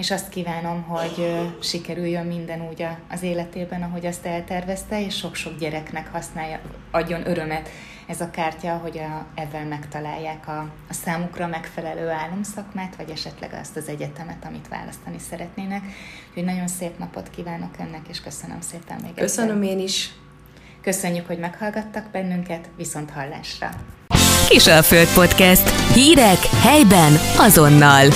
és 0.00 0.10
azt 0.10 0.28
kívánom, 0.28 0.82
hogy 0.82 1.40
sikerüljön 1.62 2.26
minden 2.26 2.68
úgy 2.68 2.86
az 3.10 3.22
életében, 3.22 3.82
ahogy 3.82 4.06
azt 4.06 4.26
eltervezte, 4.26 5.04
és 5.04 5.16
sok-sok 5.16 5.58
gyereknek 5.58 6.12
használja, 6.12 6.60
adjon 6.90 7.28
örömet 7.28 7.68
ez 8.06 8.20
a 8.20 8.30
kártya, 8.30 8.76
hogy 8.76 8.98
a, 8.98 9.26
ezzel 9.34 9.64
megtalálják 9.64 10.48
a, 10.48 10.58
a 10.88 10.92
számukra 10.92 11.46
megfelelő 11.46 12.08
álomszakmát, 12.08 12.96
vagy 12.96 13.10
esetleg 13.10 13.58
azt 13.60 13.76
az 13.76 13.88
egyetemet, 13.88 14.44
amit 14.44 14.68
választani 14.68 15.18
szeretnének. 15.30 15.82
Úgyhogy 16.28 16.44
nagyon 16.44 16.68
szép 16.68 16.98
napot 16.98 17.30
kívánok 17.30 17.74
önnek, 17.80 18.08
és 18.08 18.20
köszönöm 18.20 18.60
szépen 18.60 18.98
még 19.02 19.14
Köszönöm 19.14 19.62
egyszer. 19.62 19.76
én 19.76 19.84
is. 19.84 20.10
Köszönjük, 20.82 21.26
hogy 21.26 21.38
meghallgattak 21.38 22.10
bennünket, 22.12 22.68
viszont 22.76 23.10
hallásra. 23.10 23.70
Kisalföld 24.48 25.08
Podcast. 25.14 25.92
Hírek 25.92 26.38
helyben 26.62 27.12
azonnal. 27.38 28.08